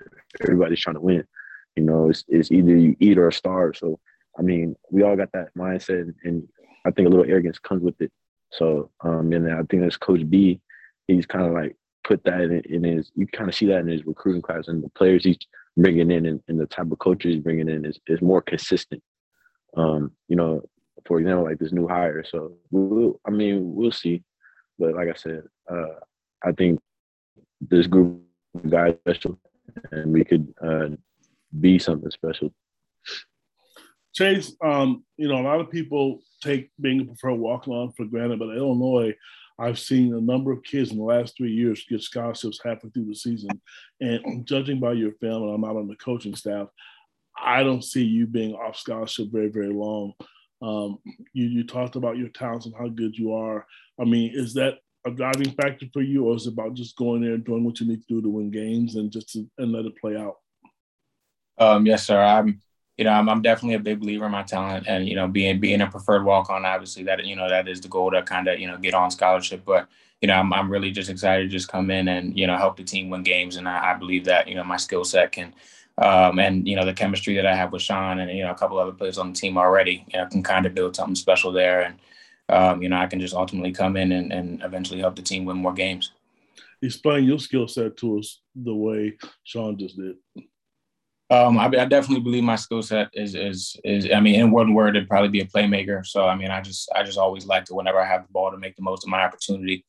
Everybody's 0.41 0.81
trying 0.81 0.97
to 0.97 1.03
win. 1.03 1.25
You 1.77 1.83
know, 1.83 2.09
it's, 2.09 2.25
it's 2.27 2.51
either 2.51 2.75
you 2.75 2.97
eat 3.01 3.19
or 3.19 3.31
starve. 3.33 3.77
So, 3.77 4.01
I 4.39 4.41
mean, 4.41 4.77
we 4.91 5.03
all 5.03 5.17
got 5.17 5.33
that 5.33 5.49
mindset, 5.55 6.15
and 6.25 6.49
I 6.87 6.91
think 6.91 7.07
a 7.07 7.11
little 7.11 7.31
arrogance 7.31 7.59
comes 7.59 7.83
with 7.83 8.01
it. 8.01 8.11
So, 8.51 8.91
um, 9.03 9.31
and 9.35 9.53
I 9.53 9.61
think 9.65 9.83
as 9.83 9.99
Coach 9.99 10.27
B, 10.31 10.63
he's 11.07 11.27
kind 11.27 11.45
of 11.45 11.53
like 11.53 11.77
put 12.05 12.25
that 12.25 12.41
in, 12.41 12.63
in 12.69 12.85
his. 12.85 13.11
You 13.15 13.27
kind 13.27 13.49
of 13.49 13.55
see 13.55 13.67
that 13.67 13.81
in 13.81 13.89
his 13.89 14.07
recruiting 14.07 14.43
class, 14.43 14.69
and 14.69 14.83
the 14.83 14.89
players 14.91 15.25
he's 15.25 15.39
bringing 15.77 16.11
in, 16.11 16.27
and, 16.27 16.43
and 16.49 16.61
the 16.61 16.67
type 16.67 16.91
of 16.91 16.99
coaches 16.99 17.35
he's 17.35 17.43
bringing 17.43 17.69
in 17.69 17.85
is 17.85 17.99
is 18.07 18.23
more 18.23 18.43
consistent. 18.43 19.03
Um, 19.77 20.13
you 20.29 20.37
know, 20.37 20.63
for 21.07 21.19
example, 21.19 21.45
like 21.45 21.59
this 21.59 21.73
new 21.73 21.89
hire. 21.89 22.25
So, 22.25 22.53
we'll, 22.71 23.21
I 23.27 23.31
mean, 23.31 23.75
we'll 23.75 23.93
see. 23.93 24.23
But 24.79 24.95
like 24.95 25.09
I 25.09 25.15
said, 25.15 25.45
uh, 25.71 26.01
I 26.45 26.53
think 26.53 26.81
this 27.61 27.87
group 27.87 28.23
of 28.55 28.71
guys 28.71 28.95
special, 29.01 29.39
and 29.91 30.13
we 30.13 30.25
could 30.25 30.53
uh, 30.63 30.89
be 31.61 31.79
something 31.79 32.11
special. 32.11 32.53
Chase, 34.15 34.55
um, 34.63 35.05
you 35.17 35.29
know, 35.29 35.41
a 35.41 35.43
lot 35.43 35.61
of 35.61 35.71
people 35.71 36.21
take 36.43 36.71
being 36.81 37.01
a 37.01 37.05
preferred 37.05 37.35
walk-on 37.35 37.93
for 37.93 38.05
granted, 38.05 38.39
but 38.39 38.55
Illinois, 38.57 39.15
I've 39.59 39.79
seen 39.79 40.15
a 40.15 40.21
number 40.21 40.53
of 40.53 40.63
kids 40.63 40.91
in 40.91 40.99
the 40.99 41.05
last 41.05 41.37
three 41.37 41.53
years 41.53 41.85
get 41.89 42.03
scholarships 42.03 42.61
halfway 42.65 42.91
through 42.91 43.07
the 43.07 43.15
season. 43.15 43.51
And 44.01 44.47
judging 44.47 44.81
by 44.81 44.93
your 44.93 45.13
and 45.21 45.55
I'm 45.55 45.61
not 45.61 45.77
on 45.77 45.89
the 45.89 45.97
coaching 45.97 46.35
staff, 46.35 46.69
I 47.37 47.63
don't 47.63 47.85
see 47.85 48.05
you 48.05 48.27
being 48.27 48.55
off 48.55 48.77
scholarship 48.77 49.29
very, 49.31 49.49
very 49.49 49.73
long. 49.73 50.15
Um, 50.61 50.99
you, 51.33 51.47
you 51.47 51.65
talked 51.65 51.97
about 51.97 52.19
your 52.19 52.29
talents 52.29 52.67
and 52.67 52.75
how 52.77 52.89
good 52.89 53.17
you 53.17 53.35
are. 53.35 53.67
I 54.01 54.05
mean, 54.05 54.33
is 54.35 54.55
that 54.55 54.79
a 55.05 55.11
driving 55.11 55.51
factor 55.51 55.87
for 55.93 56.03
you, 56.03 56.27
or 56.27 56.37
is 56.37 56.47
it 56.47 56.53
about 56.53 56.75
just 56.75 56.97
going 56.97 57.23
there 57.23 57.35
and 57.35 57.45
doing 57.45 57.65
what 57.65 57.81
you 57.81 57.89
need 57.89 58.01
to 58.03 58.15
do 58.15 58.23
to 58.23 58.29
win 58.29 58.51
games 58.51 58.95
and 58.95 59.11
just 59.11 59.31
to, 59.31 59.49
and 59.59 59.73
let 59.73 59.85
it 59.85 59.97
play 60.01 60.17
out? 60.17 60.37
Um, 61.59 61.87
yes, 61.87 62.07
sir. 62.07 62.21
I'm 62.21 62.61
you 62.99 63.05
know, 63.05 63.11
I'm, 63.11 63.29
I'm 63.29 63.43
definitely 63.43 63.75
a 63.75 63.81
big 63.81 64.01
believer 64.01 64.27
in 64.27 64.33
my 64.33 64.43
talent 64.43 64.87
and, 64.87 65.09
you 65.09 65.17
know, 65.17 65.27
being, 65.27 65.61
being 65.61 65.81
a 65.81 65.87
preferred 65.87 66.25
walk 66.25 66.51
on, 66.51 66.67
obviously 66.67 67.03
that, 67.05 67.25
you 67.25 67.37
know, 67.37 67.49
that 67.49 67.67
is 67.67 67.81
the 67.81 67.89
goal 67.89 68.11
to 68.11 68.23
kind 68.23 68.49
of, 68.49 68.61
you 68.61 68.67
know, 68.67 68.77
get 68.77 68.95
on 68.95 69.11
scholarship. 69.11 69.63
But, 69.65 69.89
you 70.21 70.29
know, 70.29 70.35
I'm, 70.35 70.53
I'm 70.53 70.71
really 70.71 70.91
just 70.91 71.11
excited 71.11 71.45
to 71.45 71.49
just 71.49 71.69
come 71.69 71.91
in 71.91 72.09
and, 72.09 72.39
you 72.39 72.47
know, 72.47 72.57
help 72.57 72.77
the 72.77 72.85
team 72.85 73.09
win 73.09 73.23
games. 73.23 73.57
And 73.57 73.69
I, 73.69 73.93
I 73.93 73.95
believe 73.95 74.27
that, 74.27 74.47
you 74.47 74.55
know, 74.55 74.65
my 74.65 74.77
skill 74.77 75.05
set 75.05 75.33
can, 75.33 75.55
um, 75.99 76.39
and, 76.39 76.69
you 76.69 76.77
know, 76.77 76.85
the 76.85 76.93
chemistry 76.93 77.35
that 77.37 77.47
I 77.47 77.55
have 77.55 77.73
with 77.73 77.83
Sean 77.83 78.21
and, 78.21 78.31
you 78.31 78.45
know, 78.45 78.51
a 78.51 78.55
couple 78.55 78.79
other 78.79 78.93
players 78.93 79.19
on 79.19 79.33
the 79.33 79.39
team 79.39 79.57
already, 79.57 80.05
you 80.13 80.19
know, 80.19 80.27
can 80.27 80.43
kind 80.43 80.67
of 80.67 80.75
build 80.75 80.95
something 80.95 81.15
special 81.15 81.51
there. 81.51 81.83
And, 81.83 81.99
um, 82.49 82.83
you 82.83 82.89
know, 82.89 82.97
I 82.97 83.07
can 83.07 83.21
just 83.21 83.35
ultimately 83.35 83.73
come 83.73 83.97
in 83.97 84.13
and, 84.13 84.33
and 84.33 84.63
eventually 84.63 85.01
help 85.01 85.17
the 85.17 85.23
team 85.23 85.45
win 85.45 85.57
more 85.57 85.73
games. 85.73 86.13
Explain 86.83 87.25
your 87.25 87.39
skill 87.39 87.69
set 87.69 87.97
to 87.99 88.19
us 88.19 88.41
the 88.55 88.75
way 88.75 89.17
Sean 89.45 89.79
just 89.79 89.97
did. 89.97 90.17
Um, 91.33 91.57
I, 91.59 91.65
I, 91.65 91.87
definitely 91.87 92.21
believe 92.21 92.45
my 92.45 92.57
skill 92.57 92.83
set 92.83 93.09
is 93.15 93.35
is 93.35 93.75
is. 93.85 94.07
I 94.15 94.21
mean, 94.21 94.39
in 94.39 94.51
one 94.51 94.75
word, 94.75 94.97
it'd 94.97 95.09
probably 95.09 95.31
be 95.31 95.41
a 95.41 95.47
playmaker. 95.47 96.05
So 96.05 96.29
I 96.29 96.37
mean, 96.37 96.51
I 96.51 96.61
just 96.61 96.93
I 96.95 97.03
just 97.05 97.17
always 97.17 97.47
like 97.47 97.65
to 97.67 97.75
whenever 97.75 97.99
I 97.99 98.07
have 98.07 98.27
the 98.27 98.33
ball 98.35 98.51
to 98.51 98.59
make 98.59 98.77
the 98.77 98.83
most 98.83 99.03
of 99.03 99.09
my 99.09 99.23
opportunity. 99.25 99.87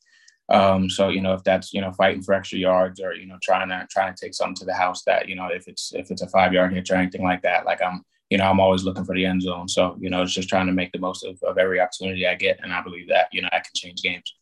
Um, 0.48 0.90
so 0.90 1.10
you 1.10 1.20
know, 1.20 1.34
if 1.34 1.44
that's 1.44 1.74
you 1.74 1.82
know 1.82 1.92
fighting 1.92 2.24
for 2.24 2.34
extra 2.34 2.60
yards 2.60 3.02
or 3.02 3.14
you 3.14 3.26
know 3.26 3.38
trying 3.44 3.68
to 3.68 3.86
trying 3.92 4.16
to 4.16 4.26
take 4.26 4.34
something 4.34 4.56
to 4.56 4.66
the 4.66 4.74
house 4.74 5.04
that 5.04 5.28
you 5.28 5.36
know 5.36 5.48
if 5.48 5.68
it's 5.68 5.94
if 5.94 6.12
it's 6.12 6.22
a 6.22 6.30
five 6.30 6.54
yard 6.54 6.72
hitch 6.74 6.92
or 6.92 6.96
anything 6.96 7.24
like 7.24 7.42
that, 7.42 7.66
like 7.66 7.82
I'm 7.82 8.06
you 8.30 8.38
know 8.38 8.46
I'm 8.46 8.62
always 8.62 8.86
looking 8.86 9.04
for 9.04 9.14
the 9.14 9.26
end 9.26 9.42
zone. 9.42 9.68
So 9.68 9.98
you 10.00 10.10
know, 10.10 10.22
it's 10.22 10.34
just 10.34 10.48
trying 10.48 10.68
to 10.68 10.72
make 10.72 10.94
the 10.94 11.00
most 11.00 11.26
of, 11.26 11.44
of 11.44 11.58
every 11.58 11.82
opportunity 11.82 12.26
I 12.26 12.36
get, 12.36 12.62
and 12.64 12.72
I 12.72 12.82
believe 12.82 13.10
that 13.10 13.28
you 13.34 13.42
know 13.42 13.50
I 13.52 13.58
can 13.58 13.74
change 13.76 14.02
games. 14.02 14.34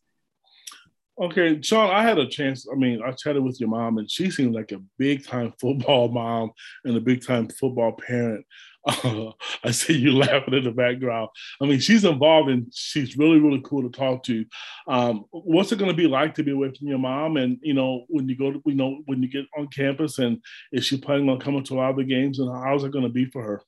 Okay, 1.22 1.62
Sean, 1.62 1.88
I 1.88 2.02
had 2.02 2.18
a 2.18 2.26
chance. 2.26 2.66
I 2.70 2.74
mean, 2.74 3.00
I 3.00 3.12
chatted 3.12 3.44
with 3.44 3.60
your 3.60 3.68
mom, 3.68 3.98
and 3.98 4.10
she 4.10 4.28
seemed 4.28 4.56
like 4.56 4.72
a 4.72 4.82
big 4.98 5.24
time 5.24 5.52
football 5.60 6.08
mom 6.08 6.50
and 6.84 6.96
a 6.96 7.00
big 7.00 7.24
time 7.24 7.48
football 7.48 7.92
parent. 7.92 8.44
Uh, 8.84 9.30
I 9.64 9.70
see 9.70 9.96
you 9.96 10.10
laughing 10.18 10.54
in 10.54 10.64
the 10.64 10.72
background. 10.72 11.28
I 11.60 11.66
mean, 11.66 11.78
she's 11.78 12.04
involved 12.04 12.50
and 12.50 12.66
she's 12.74 13.16
really, 13.16 13.38
really 13.38 13.62
cool 13.64 13.88
to 13.88 13.96
talk 13.96 14.24
to. 14.24 14.44
Um, 14.88 15.26
what's 15.30 15.70
it 15.70 15.78
going 15.78 15.92
to 15.92 15.96
be 15.96 16.08
like 16.08 16.34
to 16.34 16.42
be 16.42 16.50
away 16.50 16.72
from 16.76 16.88
your 16.88 16.98
mom? 16.98 17.36
And, 17.36 17.58
you 17.62 17.74
know, 17.74 18.04
when 18.08 18.28
you 18.28 18.36
go 18.36 18.50
to, 18.50 18.60
you 18.66 18.74
know, 18.74 18.98
when 19.06 19.22
you 19.22 19.28
get 19.28 19.44
on 19.56 19.68
campus 19.68 20.18
and 20.18 20.42
is 20.72 20.84
she 20.84 20.98
planning 20.98 21.28
on 21.28 21.38
coming 21.38 21.62
to 21.62 21.74
a 21.74 21.76
lot 21.76 21.90
of 21.90 21.96
the 21.98 22.04
games 22.04 22.40
and 22.40 22.50
how's 22.52 22.82
it 22.82 22.90
going 22.90 23.04
to 23.04 23.08
be 23.08 23.26
for 23.26 23.42
her? 23.44 23.62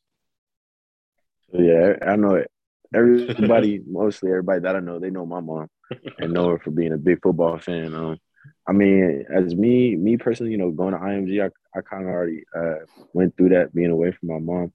Yeah, 1.53 1.95
I 2.05 2.17
know 2.17 2.35
it. 2.35 2.51
Everybody, 2.93 3.81
mostly 3.87 4.31
everybody 4.31 4.61
that 4.63 4.75
I 4.75 4.81
know, 4.81 4.99
they 4.99 5.11
know 5.11 5.25
my 5.25 5.41
mom 5.41 5.69
and 6.19 6.33
know 6.33 6.49
her 6.49 6.59
for 6.59 6.71
being 6.71 6.93
a 6.93 6.99
big 6.99 7.21
football 7.23 7.59
fan. 7.59 7.95
Um, 7.95 8.19
I 8.67 8.73
mean, 8.73 9.27
as 9.35 9.55
me, 9.55 9.97
me 9.97 10.17
personally, 10.17 10.53
you 10.53 10.59
know, 10.59 10.71
going 10.71 10.93
to 10.93 11.01
IMG, 11.01 11.43
I, 11.43 11.79
I 11.79 11.83
kind 11.83 12.05
of 12.05 12.09
already 12.09 12.45
uh, 12.57 12.85
went 13.13 13.37
through 13.37 13.51
that 13.51 13.75
being 13.75 13.91
away 13.91 14.13
from 14.13 14.29
my 14.29 14.39
mom. 14.39 14.73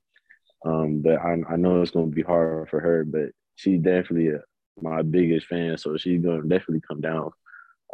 Um, 0.66 1.02
but 1.02 1.20
I, 1.20 1.38
I 1.50 1.56
know 1.56 1.82
it's 1.82 1.92
going 1.92 2.10
to 2.10 2.16
be 2.16 2.22
hard 2.22 2.70
for 2.70 2.80
her, 2.80 3.04
but 3.04 3.30
she's 3.56 3.80
definitely 3.80 4.30
a, 4.30 4.40
my 4.82 5.02
biggest 5.02 5.48
fan. 5.48 5.78
So 5.78 5.98
she's 5.98 6.22
going 6.22 6.42
to 6.42 6.48
definitely 6.48 6.82
come 6.88 7.02
down 7.02 7.32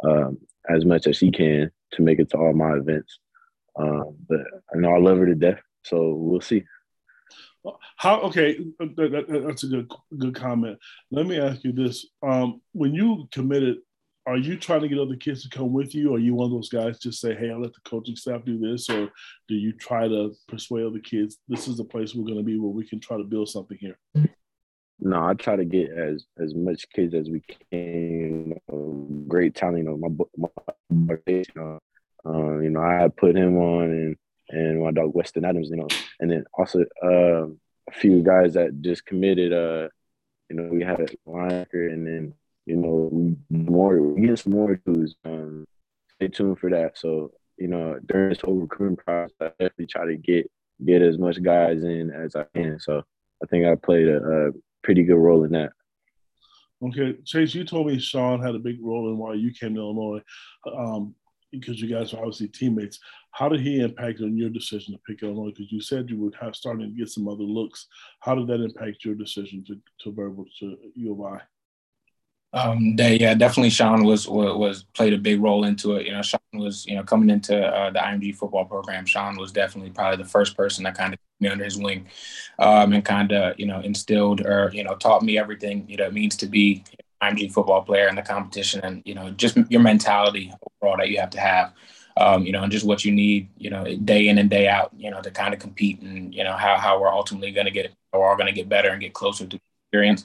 um, 0.04 0.38
as 0.68 0.84
much 0.84 1.06
as 1.06 1.16
she 1.16 1.30
can 1.30 1.70
to 1.92 2.02
make 2.02 2.18
it 2.18 2.30
to 2.30 2.38
all 2.38 2.52
my 2.52 2.74
events. 2.74 3.18
Um, 3.78 4.16
but 4.28 4.40
I 4.74 4.78
know 4.78 4.92
I 4.92 4.98
love 4.98 5.18
her 5.18 5.26
to 5.26 5.34
death. 5.34 5.60
So 5.84 6.14
we'll 6.14 6.40
see. 6.40 6.64
How 7.96 8.20
okay? 8.22 8.58
That, 8.78 9.44
that's 9.46 9.64
a 9.64 9.68
good 9.68 9.90
good 10.16 10.34
comment. 10.34 10.78
Let 11.10 11.26
me 11.26 11.38
ask 11.40 11.64
you 11.64 11.72
this: 11.72 12.06
um, 12.22 12.60
When 12.72 12.94
you 12.94 13.28
committed, 13.32 13.78
are 14.26 14.36
you 14.36 14.56
trying 14.56 14.82
to 14.82 14.88
get 14.88 14.98
other 14.98 15.16
kids 15.16 15.42
to 15.42 15.48
come 15.48 15.72
with 15.72 15.94
you? 15.94 16.10
Or 16.10 16.16
are 16.16 16.20
you 16.20 16.34
one 16.34 16.46
of 16.46 16.52
those 16.52 16.68
guys 16.68 16.98
just 16.98 17.20
say, 17.20 17.34
"Hey, 17.34 17.50
I'll 17.50 17.60
let 17.60 17.72
the 17.72 17.80
coaching 17.84 18.16
staff 18.16 18.44
do 18.44 18.58
this," 18.58 18.90
or 18.90 19.10
do 19.48 19.54
you 19.54 19.72
try 19.72 20.08
to 20.08 20.34
persuade 20.48 20.86
other 20.86 20.98
kids 20.98 21.38
this 21.48 21.68
is 21.68 21.76
the 21.76 21.84
place 21.84 22.14
we're 22.14 22.24
going 22.24 22.38
to 22.38 22.44
be 22.44 22.58
where 22.58 22.70
we 22.70 22.86
can 22.86 23.00
try 23.00 23.16
to 23.16 23.24
build 23.24 23.48
something 23.48 23.78
here? 23.80 23.98
No, 24.98 25.24
I 25.24 25.34
try 25.34 25.56
to 25.56 25.64
get 25.64 25.90
as 25.90 26.26
as 26.38 26.54
much 26.54 26.88
kids 26.90 27.14
as 27.14 27.30
we 27.30 27.40
can. 27.40 27.58
You 27.70 28.60
know, 28.68 29.24
great 29.28 29.54
talent. 29.54 29.78
You 29.78 29.84
know, 29.84 29.96
my 29.96 30.48
my, 30.90 31.16
you 31.26 31.44
know, 31.54 31.78
uh, 32.24 32.58
you 32.58 32.70
know, 32.70 32.80
I 32.80 33.08
put 33.16 33.36
him 33.36 33.56
on 33.58 33.84
and 33.84 34.16
and 34.50 34.82
my 34.82 34.90
dog 34.90 35.14
Weston 35.14 35.44
Adams, 35.44 35.68
you 35.70 35.76
know, 35.76 35.88
and 36.20 36.30
then 36.30 36.44
also 36.54 36.84
uh, 37.02 37.46
a 37.46 37.92
few 37.92 38.22
guys 38.22 38.54
that 38.54 38.80
just 38.80 39.04
committed. 39.06 39.52
Uh, 39.52 39.88
you 40.48 40.56
know, 40.56 40.68
we 40.70 40.82
had 40.82 41.00
a 41.00 41.06
linebacker, 41.28 41.92
and 41.92 42.06
then 42.06 42.34
you 42.66 42.76
know 42.76 43.36
more 43.50 44.00
we 44.00 44.26
get 44.26 44.46
more 44.46 44.80
dudes. 44.86 45.14
Um, 45.24 45.64
stay 46.14 46.28
tuned 46.28 46.58
for 46.58 46.70
that. 46.70 46.98
So 46.98 47.32
you 47.58 47.68
know, 47.68 47.98
during 48.06 48.30
this 48.30 48.40
whole 48.40 48.54
recruiting 48.54 48.96
process, 48.96 49.34
I 49.40 49.48
definitely 49.48 49.86
try 49.86 50.06
to 50.06 50.16
get 50.16 50.50
get 50.84 51.02
as 51.02 51.18
much 51.18 51.42
guys 51.42 51.82
in 51.82 52.10
as 52.10 52.36
I 52.36 52.44
can. 52.54 52.78
So 52.78 53.02
I 53.42 53.46
think 53.46 53.66
I 53.66 53.74
played 53.74 54.08
a, 54.08 54.48
a 54.48 54.50
pretty 54.82 55.04
good 55.04 55.16
role 55.16 55.44
in 55.44 55.52
that. 55.52 55.72
Okay, 56.82 57.16
Chase, 57.24 57.54
you 57.54 57.64
told 57.64 57.86
me 57.86 57.98
Sean 57.98 58.42
had 58.42 58.54
a 58.54 58.58
big 58.58 58.78
role 58.82 59.08
in 59.08 59.16
why 59.16 59.32
you 59.34 59.50
came 59.52 59.74
to 59.74 59.80
Illinois. 59.80 60.20
Um, 60.70 61.14
because 61.52 61.80
you 61.80 61.88
guys 61.88 62.12
are 62.12 62.18
obviously 62.18 62.48
teammates. 62.48 62.98
How 63.32 63.48
did 63.48 63.60
he 63.60 63.80
impact 63.80 64.20
on 64.20 64.36
your 64.36 64.50
decision 64.50 64.94
to 64.94 65.00
pick 65.06 65.22
Illinois? 65.22 65.50
Because 65.50 65.72
you 65.72 65.80
said 65.80 66.10
you 66.10 66.18
were 66.20 66.52
starting 66.52 66.90
to 66.90 66.98
get 66.98 67.08
some 67.08 67.28
other 67.28 67.42
looks. 67.42 67.86
How 68.20 68.34
did 68.34 68.46
that 68.48 68.62
impact 68.62 69.04
your 69.04 69.14
decision 69.14 69.64
to 69.66 69.80
to 70.02 70.12
verbal 70.12 70.46
to 70.60 70.76
U 70.94 71.12
of 71.12 71.34
I? 71.34 71.42
Um, 72.52 72.96
they, 72.96 73.18
yeah, 73.18 73.34
definitely. 73.34 73.70
Sean 73.70 74.04
was, 74.04 74.26
was, 74.26 74.84
played 74.94 75.12
a 75.12 75.18
big 75.18 75.42
role 75.42 75.64
into 75.64 75.96
it. 75.96 76.06
You 76.06 76.12
know, 76.12 76.22
Sean 76.22 76.40
was 76.54 76.86
you 76.86 76.94
know 76.94 77.02
coming 77.02 77.28
into 77.28 77.66
uh, 77.66 77.90
the 77.90 77.98
IMG 77.98 78.34
football 78.34 78.64
program. 78.64 79.04
Sean 79.04 79.36
was 79.36 79.52
definitely 79.52 79.90
probably 79.90 80.22
the 80.22 80.28
first 80.28 80.56
person 80.56 80.84
that 80.84 80.96
kind 80.96 81.12
of 81.12 81.20
me 81.40 81.48
under 81.48 81.64
his 81.64 81.76
wing, 81.76 82.06
um, 82.58 82.92
and 82.92 83.04
kind 83.04 83.32
of 83.32 83.58
you 83.58 83.66
know 83.66 83.80
instilled 83.80 84.40
or 84.40 84.70
you 84.72 84.84
know 84.84 84.94
taught 84.94 85.22
me 85.22 85.38
everything 85.38 85.84
you 85.88 85.96
know 85.96 86.06
it 86.06 86.14
means 86.14 86.36
to 86.36 86.46
be 86.46 86.82
IMG 87.22 87.52
football 87.52 87.82
player 87.82 88.08
in 88.08 88.14
the 88.14 88.22
competition, 88.22 88.80
and 88.84 89.02
you 89.04 89.14
know 89.14 89.30
just 89.30 89.56
your 89.68 89.80
mentality 89.80 90.52
overall 90.80 90.96
that 90.98 91.08
you 91.08 91.18
have 91.20 91.30
to 91.30 91.40
have. 91.40 91.72
Um, 92.18 92.46
you 92.46 92.52
know, 92.52 92.62
and 92.62 92.72
just 92.72 92.86
what 92.86 93.04
you 93.04 93.12
need, 93.12 93.50
you 93.58 93.68
know, 93.68 93.84
day 93.94 94.28
in 94.28 94.38
and 94.38 94.48
day 94.48 94.68
out, 94.68 94.90
you 94.96 95.10
know, 95.10 95.20
to 95.20 95.30
kind 95.30 95.52
of 95.52 95.60
compete 95.60 96.00
and, 96.00 96.34
you 96.34 96.44
know, 96.44 96.56
how, 96.56 96.78
how 96.78 96.98
we're 96.98 97.12
ultimately 97.12 97.50
going 97.50 97.66
to 97.66 97.70
get, 97.70 97.92
are 98.14 98.30
all 98.30 98.36
going 98.36 98.46
to 98.46 98.54
get 98.54 98.70
better 98.70 98.88
and 98.88 99.02
get 99.02 99.12
closer 99.12 99.46
to 99.46 99.60
experience. 99.86 100.24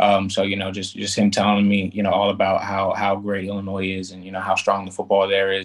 Um, 0.00 0.30
so 0.30 0.42
you 0.42 0.56
know, 0.56 0.70
just 0.70 0.94
just 0.94 1.18
him 1.18 1.30
telling 1.30 1.68
me, 1.68 1.90
you 1.92 2.02
know, 2.02 2.10
all 2.10 2.30
about 2.30 2.62
how 2.62 2.92
how 2.92 3.16
great 3.16 3.46
Illinois 3.46 3.86
is, 3.86 4.12
and 4.12 4.24
you 4.24 4.30
know 4.30 4.40
how 4.40 4.54
strong 4.54 4.84
the 4.84 4.92
football 4.92 5.26
there 5.26 5.52
is, 5.52 5.64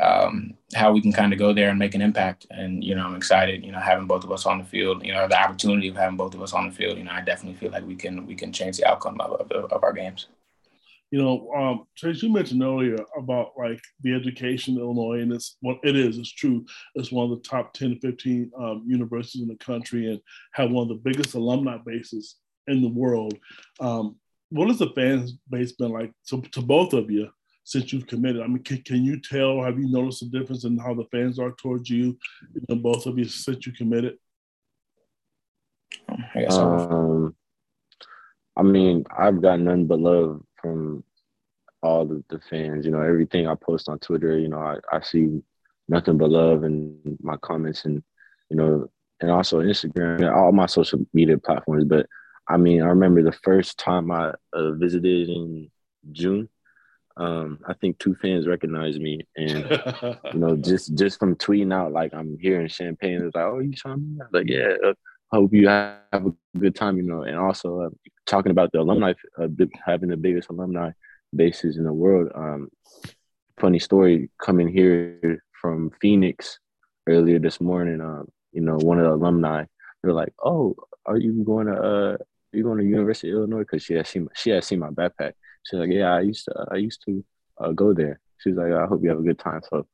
um, 0.00 0.54
how 0.74 0.92
we 0.92 1.00
can 1.00 1.12
kind 1.12 1.32
of 1.32 1.38
go 1.38 1.52
there 1.52 1.70
and 1.70 1.78
make 1.78 1.94
an 1.94 2.02
impact. 2.02 2.46
And 2.50 2.84
you 2.84 2.94
know, 2.94 3.06
I'm 3.06 3.16
excited. 3.16 3.64
You 3.64 3.72
know, 3.72 3.80
having 3.80 4.06
both 4.06 4.24
of 4.24 4.32
us 4.32 4.46
on 4.46 4.58
the 4.58 4.64
field, 4.64 5.04
you 5.04 5.12
know, 5.12 5.26
the 5.28 5.40
opportunity 5.40 5.88
of 5.88 5.96
having 5.96 6.16
both 6.16 6.34
of 6.34 6.42
us 6.42 6.52
on 6.52 6.68
the 6.68 6.74
field. 6.74 6.98
You 6.98 7.04
know, 7.04 7.12
I 7.12 7.22
definitely 7.22 7.58
feel 7.58 7.70
like 7.70 7.86
we 7.86 7.96
can 7.96 8.26
we 8.26 8.34
can 8.34 8.52
change 8.52 8.76
the 8.76 8.86
outcome 8.86 9.20
of, 9.20 9.50
of, 9.50 9.72
of 9.72 9.84
our 9.84 9.92
games. 9.92 10.26
You 11.12 11.22
know, 11.22 11.52
um, 11.56 11.86
Chase, 11.94 12.22
you 12.22 12.32
mentioned 12.32 12.62
earlier 12.62 12.98
about 13.16 13.52
like 13.56 13.80
the 14.02 14.12
education 14.12 14.74
in 14.74 14.80
Illinois, 14.80 15.20
and 15.20 15.32
it's 15.32 15.56
what 15.60 15.78
it 15.84 15.94
is. 15.94 16.18
It's 16.18 16.32
true. 16.32 16.66
It's 16.96 17.12
one 17.12 17.30
of 17.30 17.36
the 17.36 17.48
top 17.48 17.72
ten 17.72 17.90
to 17.90 18.00
fifteen 18.00 18.50
um, 18.58 18.84
universities 18.86 19.42
in 19.42 19.48
the 19.48 19.56
country, 19.56 20.10
and 20.10 20.20
have 20.52 20.70
one 20.70 20.82
of 20.82 20.88
the 20.88 21.10
biggest 21.10 21.34
alumni 21.34 21.78
bases 21.84 22.36
in 22.66 22.82
the 22.82 22.88
world. 22.88 23.34
Um, 23.80 24.16
what 24.50 24.68
has 24.68 24.78
the 24.78 24.90
fan 24.90 25.28
base 25.48 25.72
been 25.72 25.92
like 25.92 26.12
to, 26.28 26.42
to 26.42 26.60
both 26.60 26.92
of 26.92 27.10
you 27.10 27.28
since 27.66 27.92
you've 27.92 28.06
committed? 28.06 28.42
I 28.42 28.46
mean, 28.46 28.62
can, 28.62 28.80
can 28.82 29.04
you 29.04 29.20
tell? 29.20 29.60
Have 29.60 29.76
you 29.76 29.90
noticed 29.90 30.22
a 30.22 30.26
difference 30.26 30.64
in 30.64 30.78
how 30.78 30.94
the 30.94 31.04
fans 31.10 31.40
are 31.40 31.50
towards 31.50 31.90
you, 31.90 32.16
you 32.54 32.62
know, 32.68 32.76
both 32.76 33.06
of 33.06 33.18
you 33.18 33.24
since 33.24 33.66
you 33.66 33.72
committed? 33.72 34.18
I 36.08 36.42
guess 36.42 36.54
um, 36.54 37.34
I 38.56 38.62
mean, 38.62 39.04
I've 39.16 39.42
got 39.42 39.58
none 39.58 39.86
but 39.86 39.98
love 39.98 40.42
from 40.62 41.02
all 41.82 42.06
the, 42.06 42.22
the 42.30 42.38
fans. 42.48 42.86
You 42.86 42.92
know, 42.92 43.00
everything 43.00 43.48
I 43.48 43.56
post 43.56 43.88
on 43.88 43.98
Twitter, 43.98 44.38
you 44.38 44.48
know, 44.48 44.60
I, 44.60 44.76
I 44.92 45.00
see 45.00 45.42
nothing 45.88 46.18
but 46.18 46.30
love 46.30 46.62
in 46.62 47.18
my 47.20 47.36
comments 47.38 47.84
and, 47.84 48.00
you 48.48 48.56
know, 48.56 48.88
and 49.20 49.30
also 49.30 49.58
Instagram, 49.60 50.18
and 50.18 50.28
all 50.28 50.52
my 50.52 50.66
social 50.66 51.00
media 51.12 51.36
platforms. 51.36 51.84
But 51.84 52.06
I 52.46 52.58
mean, 52.58 52.80
I 52.82 52.86
remember 52.86 53.24
the 53.24 53.32
first 53.32 53.76
time 53.76 54.12
I 54.12 54.34
uh, 54.52 54.70
visited 54.72 55.30
in 55.30 55.68
June. 56.12 56.48
Um, 57.16 57.60
I 57.66 57.74
think 57.74 57.98
two 57.98 58.14
fans 58.16 58.46
recognized 58.46 59.00
me, 59.00 59.26
and 59.36 59.70
you 60.32 60.38
know, 60.38 60.56
just 60.56 60.94
just 60.94 61.18
from 61.18 61.36
tweeting 61.36 61.72
out 61.72 61.92
like 61.92 62.12
I'm 62.14 62.36
here 62.38 62.60
in 62.60 62.68
Champaign, 62.68 63.22
it's 63.22 63.34
like, 63.34 63.44
oh, 63.44 63.58
you 63.60 63.76
saw 63.76 63.96
me? 63.96 64.18
I 64.20 64.26
like, 64.36 64.48
yeah. 64.48 64.74
Uh, 64.84 64.92
hope 65.32 65.52
you 65.52 65.68
have 65.68 65.98
a 66.12 66.32
good 66.58 66.74
time, 66.74 66.96
you 66.96 67.02
know. 67.02 67.22
And 67.22 67.36
also 67.36 67.80
uh, 67.80 67.90
talking 68.26 68.50
about 68.50 68.72
the 68.72 68.80
alumni 68.80 69.14
uh, 69.38 69.48
having 69.84 70.10
the 70.10 70.16
biggest 70.16 70.50
alumni 70.50 70.90
bases 71.34 71.76
in 71.76 71.84
the 71.84 71.92
world. 71.92 72.30
Um, 72.34 72.68
funny 73.58 73.78
story 73.78 74.30
coming 74.42 74.68
here 74.68 75.42
from 75.60 75.90
Phoenix 76.00 76.58
earlier 77.08 77.38
this 77.38 77.60
morning. 77.60 78.00
Um, 78.00 78.28
you 78.52 78.60
know, 78.60 78.76
one 78.76 78.98
of 78.98 79.04
the 79.04 79.12
alumni, 79.12 79.64
they're 80.02 80.12
like, 80.12 80.32
"Oh, 80.42 80.76
are 81.04 81.18
you 81.18 81.44
going 81.44 81.66
to 81.66 81.74
uh, 81.74 82.16
you 82.52 82.62
going 82.62 82.78
to 82.78 82.84
University 82.84 83.30
of 83.30 83.36
Illinois? 83.36 83.60
Because 83.60 83.82
she 83.82 83.94
had 83.94 84.06
seen 84.06 84.24
my, 84.24 84.30
she 84.34 84.50
had 84.50 84.64
seen 84.64 84.78
my 84.78 84.90
backpack. 84.90 85.32
She's 85.68 85.78
like, 85.78 85.90
yeah, 85.90 86.14
I 86.14 86.20
used 86.20 86.44
to 86.46 86.66
I 86.70 86.76
used 86.76 87.02
to 87.06 87.24
uh, 87.58 87.72
go 87.72 87.92
there. 87.92 88.20
She's 88.38 88.56
like, 88.56 88.72
I 88.72 88.86
hope 88.86 89.02
you 89.02 89.10
have 89.10 89.18
a 89.18 89.22
good 89.22 89.38
time. 89.38 89.60
So 89.68 89.86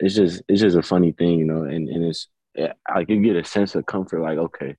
it's 0.00 0.14
just 0.14 0.42
it's 0.48 0.60
just 0.60 0.76
a 0.76 0.82
funny 0.82 1.12
thing, 1.12 1.38
you 1.38 1.44
know, 1.44 1.62
and 1.62 1.88
and 1.88 2.04
it's 2.04 2.28
I 2.88 3.04
can 3.04 3.22
get 3.22 3.36
a 3.36 3.44
sense 3.44 3.74
of 3.74 3.86
comfort, 3.86 4.20
like 4.20 4.38
okay, 4.38 4.76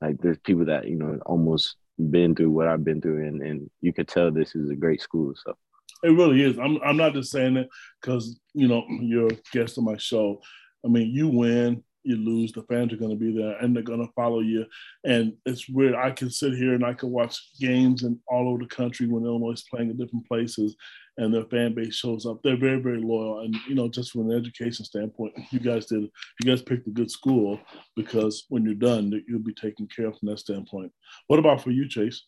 like 0.00 0.18
there's 0.20 0.38
people 0.38 0.66
that 0.66 0.88
you 0.88 0.96
know 0.96 1.18
almost 1.26 1.76
been 2.10 2.34
through 2.34 2.50
what 2.50 2.68
I've 2.68 2.84
been 2.84 3.00
through, 3.00 3.26
and 3.26 3.42
and 3.42 3.70
you 3.80 3.92
could 3.92 4.08
tell 4.08 4.30
this 4.30 4.54
is 4.54 4.70
a 4.70 4.74
great 4.74 5.00
school. 5.00 5.32
So 5.44 5.56
it 6.02 6.10
really 6.10 6.42
is. 6.42 6.58
I'm 6.58 6.78
I'm 6.82 6.96
not 6.96 7.14
just 7.14 7.30
saying 7.30 7.56
it 7.56 7.68
because 8.00 8.38
you 8.52 8.68
know 8.68 8.84
you're 9.00 9.28
a 9.28 9.38
guest 9.52 9.78
on 9.78 9.84
my 9.84 9.96
show. 9.96 10.40
I 10.84 10.88
mean, 10.88 11.10
you 11.10 11.28
win, 11.28 11.82
you 12.04 12.16
lose, 12.16 12.52
the 12.52 12.62
fans 12.62 12.92
are 12.92 12.96
going 12.96 13.10
to 13.10 13.16
be 13.16 13.36
there 13.36 13.56
and 13.58 13.74
they're 13.74 13.82
going 13.82 14.04
to 14.04 14.12
follow 14.12 14.40
you. 14.40 14.66
And 15.04 15.34
it's 15.46 15.68
weird. 15.68 15.94
I 15.94 16.10
can 16.10 16.30
sit 16.30 16.54
here 16.54 16.74
and 16.74 16.84
I 16.84 16.94
can 16.94 17.10
watch 17.10 17.40
games 17.58 18.02
and 18.02 18.18
all 18.28 18.48
over 18.48 18.62
the 18.62 18.68
country 18.68 19.06
when 19.06 19.24
Illinois 19.24 19.52
is 19.52 19.64
playing 19.70 19.90
in 19.90 19.96
different 19.96 20.26
places 20.28 20.76
and 21.16 21.32
their 21.32 21.44
fan 21.44 21.74
base 21.74 21.94
shows 21.94 22.26
up. 22.26 22.40
They're 22.42 22.56
very, 22.56 22.80
very 22.80 23.00
loyal. 23.00 23.40
And, 23.40 23.56
you 23.68 23.74
know, 23.74 23.88
just 23.88 24.12
from 24.12 24.30
an 24.30 24.36
education 24.36 24.84
standpoint, 24.84 25.34
you 25.50 25.60
guys 25.60 25.86
did, 25.86 26.02
you 26.02 26.46
guys 26.46 26.62
picked 26.62 26.86
a 26.86 26.90
good 26.90 27.10
school 27.10 27.60
because 27.96 28.44
when 28.48 28.64
you're 28.64 28.74
done, 28.74 29.22
you'll 29.26 29.38
be 29.40 29.54
taken 29.54 29.86
care 29.86 30.06
of 30.06 30.18
from 30.18 30.28
that 30.28 30.40
standpoint. 30.40 30.92
What 31.28 31.38
about 31.38 31.62
for 31.62 31.70
you, 31.70 31.88
Chase? 31.88 32.24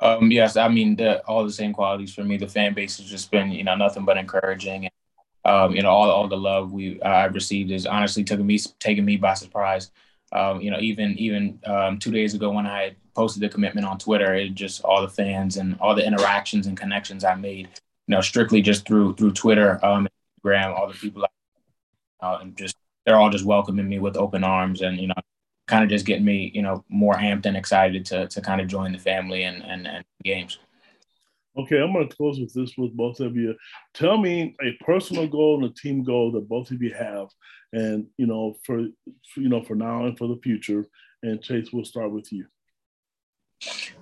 Um, 0.00 0.30
yes, 0.30 0.58
I 0.58 0.68
mean, 0.68 1.00
all 1.26 1.44
the 1.44 1.52
same 1.52 1.72
qualities 1.72 2.14
for 2.14 2.22
me. 2.22 2.36
The 2.36 2.46
fan 2.46 2.74
base 2.74 2.98
has 2.98 3.06
just 3.06 3.30
been, 3.30 3.50
you 3.50 3.64
know, 3.64 3.74
nothing 3.74 4.04
but 4.04 4.18
encouraging 4.18 4.88
um, 5.46 5.74
you 5.74 5.82
know, 5.82 5.90
all, 5.90 6.10
all 6.10 6.28
the 6.28 6.36
love 6.36 6.72
we 6.72 7.00
I've 7.02 7.34
received 7.34 7.70
is 7.70 7.86
honestly 7.86 8.24
taking 8.24 8.46
me 8.46 8.58
taking 8.80 9.04
me 9.04 9.16
by 9.16 9.34
surprise. 9.34 9.92
Um, 10.32 10.60
you 10.60 10.70
know, 10.72 10.80
even 10.80 11.16
even 11.18 11.60
um, 11.66 11.98
two 11.98 12.10
days 12.10 12.34
ago 12.34 12.50
when 12.50 12.66
I 12.66 12.96
posted 13.14 13.42
the 13.42 13.48
commitment 13.48 13.86
on 13.86 13.98
Twitter, 13.98 14.34
it 14.34 14.54
just 14.54 14.82
all 14.82 15.00
the 15.00 15.08
fans 15.08 15.56
and 15.56 15.78
all 15.80 15.94
the 15.94 16.04
interactions 16.04 16.66
and 16.66 16.76
connections 16.76 17.22
I 17.22 17.36
made, 17.36 17.68
you 18.08 18.14
know, 18.16 18.20
strictly 18.20 18.60
just 18.60 18.86
through 18.86 19.14
through 19.14 19.32
Twitter, 19.32 19.78
um, 19.84 20.08
Instagram, 20.44 20.76
all 20.76 20.88
the 20.88 20.94
people, 20.94 21.24
uh, 22.20 22.38
and 22.40 22.56
just 22.56 22.76
they're 23.04 23.16
all 23.16 23.30
just 23.30 23.44
welcoming 23.44 23.88
me 23.88 24.00
with 24.00 24.16
open 24.16 24.42
arms 24.42 24.82
and 24.82 24.98
you 24.98 25.06
know, 25.06 25.14
kind 25.68 25.84
of 25.84 25.90
just 25.90 26.06
getting 26.06 26.24
me, 26.24 26.50
you 26.54 26.62
know, 26.62 26.84
more 26.88 27.14
amped 27.14 27.46
and 27.46 27.56
excited 27.56 28.04
to 28.06 28.26
to 28.28 28.40
kind 28.40 28.60
of 28.60 28.66
join 28.66 28.90
the 28.90 28.98
family 28.98 29.44
and 29.44 29.62
and, 29.64 29.86
and 29.86 30.04
games. 30.24 30.58
Okay, 31.58 31.80
I'm 31.80 31.92
going 31.92 32.08
to 32.08 32.16
close 32.16 32.38
with 32.38 32.52
this 32.52 32.74
with 32.76 32.92
both 32.94 33.20
of 33.20 33.34
you. 33.34 33.54
Tell 33.94 34.18
me 34.18 34.54
a 34.62 34.76
personal 34.84 35.26
goal 35.26 35.56
and 35.56 35.70
a 35.70 35.74
team 35.74 36.04
goal 36.04 36.30
that 36.32 36.48
both 36.48 36.70
of 36.70 36.82
you 36.82 36.92
have, 36.92 37.28
and 37.72 38.06
you 38.18 38.26
know, 38.26 38.56
for, 38.64 38.80
you 38.80 39.48
know, 39.48 39.62
for 39.62 39.74
now 39.74 40.04
and 40.04 40.18
for 40.18 40.28
the 40.28 40.40
future. 40.42 40.84
And 41.22 41.42
Chase, 41.42 41.68
we'll 41.72 41.84
start 41.84 42.10
with 42.10 42.30
you. 42.30 42.46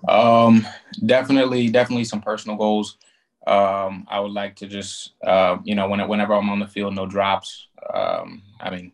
Um, 0.08 0.66
definitely, 1.06 1.68
definitely 1.68 2.04
some 2.04 2.20
personal 2.20 2.56
goals. 2.56 2.98
Um, 3.46 4.06
I 4.10 4.20
would 4.20 4.32
like 4.32 4.56
to 4.56 4.66
just, 4.66 5.12
uh, 5.24 5.58
you 5.64 5.74
know, 5.74 5.88
when, 5.88 6.06
whenever 6.08 6.34
I'm 6.34 6.50
on 6.50 6.58
the 6.58 6.66
field, 6.66 6.94
no 6.94 7.06
drops. 7.06 7.68
Um, 7.92 8.42
I 8.58 8.70
mean, 8.70 8.92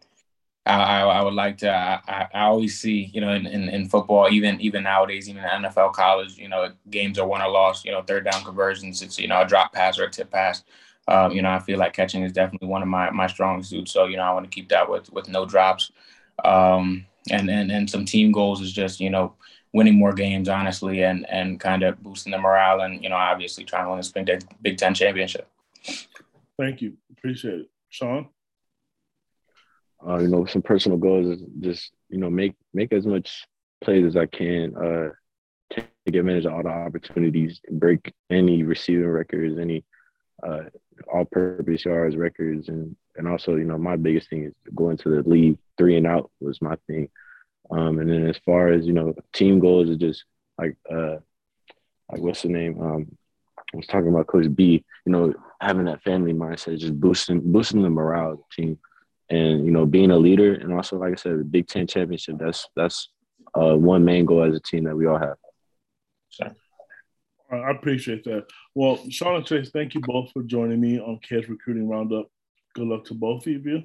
I, 0.66 1.02
I, 1.02 1.22
would 1.22 1.34
like 1.34 1.58
to. 1.58 1.70
I, 1.70 2.28
I 2.34 2.40
always 2.42 2.78
see, 2.78 3.10
you 3.14 3.20
know, 3.20 3.32
in, 3.32 3.46
in, 3.46 3.68
in, 3.68 3.88
football, 3.88 4.28
even 4.30 4.60
even 4.60 4.82
nowadays, 4.82 5.28
even 5.28 5.42
in 5.42 5.48
NFL, 5.48 5.94
college, 5.94 6.36
you 6.36 6.48
know, 6.48 6.70
games 6.90 7.18
are 7.18 7.26
won 7.26 7.40
or 7.40 7.50
lost. 7.50 7.84
You 7.84 7.92
know, 7.92 8.02
third 8.02 8.24
down 8.24 8.44
conversions. 8.44 9.00
It's 9.00 9.18
you 9.18 9.26
know 9.26 9.40
a 9.40 9.46
drop 9.46 9.72
pass 9.72 9.98
or 9.98 10.04
a 10.04 10.10
tip 10.10 10.30
pass. 10.30 10.62
Um, 11.08 11.32
you 11.32 11.40
know, 11.40 11.50
I 11.50 11.60
feel 11.60 11.78
like 11.78 11.94
catching 11.94 12.22
is 12.24 12.32
definitely 12.32 12.68
one 12.68 12.82
of 12.82 12.88
my 12.88 13.10
my 13.10 13.26
strong 13.26 13.62
suits. 13.62 13.92
So 13.92 14.04
you 14.04 14.18
know, 14.18 14.22
I 14.22 14.32
want 14.32 14.44
to 14.44 14.54
keep 14.54 14.68
that 14.68 14.88
with 14.88 15.10
with 15.12 15.28
no 15.28 15.46
drops. 15.46 15.92
Um, 16.44 17.06
and 17.30 17.48
and 17.48 17.72
and 17.72 17.88
some 17.88 18.04
team 18.04 18.30
goals 18.30 18.60
is 18.60 18.72
just 18.72 19.00
you 19.00 19.08
know 19.08 19.34
winning 19.72 19.96
more 19.96 20.12
games, 20.12 20.48
honestly, 20.48 21.02
and 21.04 21.28
and 21.30 21.58
kind 21.58 21.82
of 21.82 22.02
boosting 22.02 22.32
the 22.32 22.38
morale, 22.38 22.82
and 22.82 23.02
you 23.02 23.08
know, 23.08 23.16
obviously 23.16 23.64
trying 23.64 23.84
to 23.86 23.90
win 23.90 23.98
this 23.98 24.12
Big 24.60 24.76
Ten 24.76 24.92
championship. 24.92 25.48
Thank 26.58 26.82
you, 26.82 26.98
appreciate 27.10 27.60
it, 27.60 27.70
Sean 27.88 28.28
uh, 30.07 30.19
you 30.19 30.28
know, 30.28 30.47
some 30.47 30.62
personal 30.62 30.99
goals 30.99 31.26
is 31.26 31.42
just, 31.61 31.92
you 32.09 32.19
know, 32.19 32.30
make 32.30 32.54
make 32.73 32.92
as 32.92 33.07
much 33.07 33.45
plays 33.80 34.04
as 34.04 34.16
I 34.16 34.26
can, 34.26 34.76
uh, 34.76 35.11
take 35.71 35.88
advantage 36.07 36.47
of 36.47 36.52
all 36.52 36.62
the 36.62 36.69
opportunities, 36.69 37.61
break 37.71 38.12
any 38.30 38.62
receiving 38.62 39.07
records, 39.07 39.59
any 39.59 39.85
uh, 40.47 40.64
all-purpose 41.12 41.85
yards 41.85 42.16
records, 42.16 42.69
and 42.69 42.97
and 43.16 43.28
also, 43.28 43.57
you 43.57 43.64
know, 43.64 43.78
my 43.78 43.97
biggest 43.97 44.30
thing 44.30 44.45
is 44.45 44.54
going 44.75 44.97
to 44.99 45.11
the 45.11 45.28
league 45.28 45.59
three 45.76 45.97
and 45.97 46.07
out 46.07 46.30
was 46.40 46.62
my 46.62 46.76
thing. 46.87 47.09
Um, 47.71 47.99
and 47.99 48.11
then 48.11 48.26
as 48.26 48.38
far 48.45 48.69
as 48.69 48.87
you 48.87 48.92
know, 48.92 49.14
team 49.33 49.61
goals 49.61 49.88
is 49.88 49.99
just 49.99 50.25
like 50.59 50.76
uh, 50.90 51.16
like 52.11 52.21
what's 52.21 52.42
the 52.42 52.49
name? 52.49 52.80
Um, 52.80 53.16
I 53.73 53.76
was 53.76 53.87
talking 53.87 54.09
about 54.09 54.26
Coach 54.26 54.52
B. 54.54 54.85
You 55.04 55.12
know, 55.12 55.35
having 55.61 55.85
that 55.85 56.02
family 56.02 56.33
mindset, 56.33 56.78
just 56.78 56.99
boosting 56.99 57.52
boosting 57.52 57.83
the 57.83 57.90
morale 57.90 58.33
of 58.33 58.38
the 58.38 58.62
team 58.62 58.78
and 59.30 59.64
you 59.64 59.70
know 59.70 59.87
being 59.87 60.10
a 60.10 60.18
leader 60.18 60.54
and 60.54 60.72
also 60.72 60.99
like 60.99 61.12
I 61.12 61.16
said, 61.16 61.38
the 61.38 61.44
Big 61.44 61.68
Ten 61.68 61.87
championship. 61.87 62.37
That's 62.38 62.68
that's 62.76 63.08
uh, 63.54 63.76
one 63.76 64.04
main 64.04 64.25
goal 64.25 64.44
as 64.44 64.54
a 64.54 64.60
team 64.60 64.84
that 64.84 64.96
we 64.96 65.06
all 65.06 65.18
have. 65.18 65.37
Sure. 66.30 66.54
I 67.52 67.70
appreciate 67.70 68.22
that. 68.25 68.46
Well, 68.76 69.00
Sean 69.10 69.37
and 69.37 69.46
Chase, 69.46 69.70
thank 69.70 69.94
you 69.94 70.00
both 70.00 70.30
for 70.32 70.42
joining 70.44 70.80
me 70.80 71.00
on 71.00 71.18
Kids 71.18 71.49
Recruiting 71.49 71.88
Roundup. 71.88 72.28
Good 72.75 72.87
luck 72.87 73.04
to 73.06 73.14
both 73.14 73.46
of 73.46 73.66
you. 73.66 73.82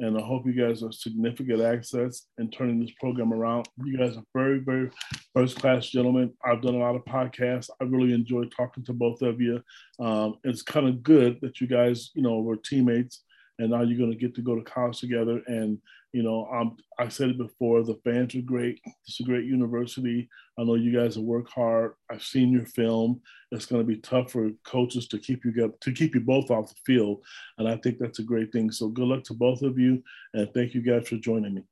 and 0.00 0.18
I 0.18 0.20
hope 0.20 0.46
you 0.46 0.52
guys 0.52 0.82
are 0.82 0.92
significant 0.92 1.62
access 1.62 2.26
in 2.38 2.50
turning 2.50 2.80
this 2.80 2.92
program 3.00 3.32
around. 3.32 3.66
You 3.82 3.96
guys 3.96 4.16
are 4.16 4.24
very, 4.34 4.58
very 4.58 4.90
first 5.34 5.58
class 5.58 5.88
gentlemen. 5.88 6.34
I've 6.44 6.60
done 6.60 6.74
a 6.74 6.78
lot 6.78 6.96
of 6.96 7.04
podcasts. 7.06 7.70
I 7.80 7.84
really 7.84 8.12
enjoy 8.12 8.44
talking 8.44 8.84
to 8.84 8.92
both 8.92 9.22
of 9.22 9.40
you. 9.40 9.62
Um, 9.98 10.36
it's 10.44 10.62
kind 10.62 10.86
of 10.86 11.02
good 11.02 11.38
that 11.40 11.60
you 11.60 11.66
guys, 11.66 12.10
you 12.14 12.22
know, 12.22 12.40
were 12.40 12.56
teammates 12.56 13.22
and 13.58 13.70
now 13.70 13.82
you're 13.82 13.98
going 13.98 14.12
to 14.12 14.18
get 14.18 14.34
to 14.34 14.42
go 14.42 14.54
to 14.54 14.62
college 14.62 15.00
together. 15.00 15.42
And 15.46 15.78
you 16.12 16.22
know, 16.22 16.48
um, 16.50 16.76
I 16.98 17.08
said 17.08 17.30
it 17.30 17.38
before, 17.38 17.82
the 17.82 18.00
fans 18.02 18.34
are 18.34 18.40
great. 18.40 18.80
It's 19.06 19.20
a 19.20 19.22
great 19.22 19.44
university. 19.44 20.30
I 20.58 20.64
know 20.64 20.74
you 20.74 20.90
guys 20.90 21.18
will 21.18 21.26
work 21.26 21.50
hard. 21.50 21.92
I've 22.10 22.22
seen 22.22 22.52
your 22.52 22.64
film. 22.64 23.20
It's 23.52 23.66
going 23.66 23.82
to 23.82 23.86
be 23.86 23.98
tough 23.98 24.32
for 24.32 24.50
coaches 24.64 25.08
to 25.08 25.18
keep 25.18 25.44
you 25.44 25.52
get, 25.52 25.78
to 25.82 25.92
keep 25.92 26.14
you 26.14 26.20
both 26.20 26.50
off 26.50 26.70
the 26.70 26.80
field, 26.86 27.22
and 27.58 27.68
I 27.68 27.76
think 27.76 27.98
that's 27.98 28.18
a 28.18 28.22
great 28.22 28.50
thing. 28.52 28.70
So 28.70 28.88
good 28.88 29.08
luck 29.08 29.24
to 29.24 29.34
both 29.34 29.62
of 29.62 29.78
you, 29.78 30.02
and 30.32 30.52
thank 30.54 30.74
you 30.74 30.80
guys 30.80 31.06
for 31.08 31.16
joining 31.16 31.54
me. 31.54 31.62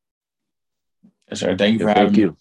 Yes, 1.31 1.41
sir. 1.41 1.57
Thank 1.57 1.81
you 1.81 1.87
for 1.87 1.89
having 1.89 2.05
thank 2.07 2.17
me. 2.17 2.23
you. 2.23 2.37